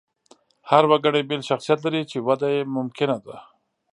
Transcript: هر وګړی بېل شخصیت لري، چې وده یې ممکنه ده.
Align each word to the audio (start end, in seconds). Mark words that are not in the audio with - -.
هر 0.69 0.83
وګړی 0.91 1.21
بېل 1.29 1.41
شخصیت 1.49 1.79
لري، 1.85 2.01
چې 2.11 2.17
وده 2.27 2.47
یې 2.55 2.61
ممکنه 2.75 3.17
ده. 3.25 3.37